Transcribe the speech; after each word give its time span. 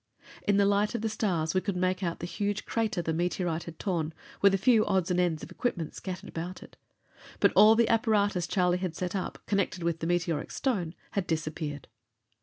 In 0.47 0.57
the 0.57 0.65
light 0.65 0.95
of 0.95 1.03
the 1.03 1.09
stars 1.09 1.53
we 1.53 1.61
could 1.61 1.75
make 1.75 2.01
out 2.01 2.21
the 2.21 2.25
huge 2.25 2.65
crater 2.65 3.03
the 3.03 3.13
meteorite 3.13 3.65
had 3.65 3.77
torn, 3.77 4.15
with 4.41 4.51
a 4.51 4.57
few 4.57 4.83
odds 4.87 5.11
and 5.11 5.19
ends 5.19 5.43
of 5.43 5.51
equipment 5.51 5.93
scattered 5.93 6.27
about 6.27 6.63
it. 6.63 6.75
But 7.39 7.53
all 7.55 7.75
the 7.75 7.87
apparatus 7.87 8.47
Charlie 8.47 8.79
had 8.79 8.95
set 8.95 9.15
up, 9.15 9.37
connected 9.45 9.83
with 9.83 9.99
the 9.99 10.07
meteoric 10.07 10.49
stone, 10.49 10.95
had 11.11 11.27
disappeared. 11.27 11.87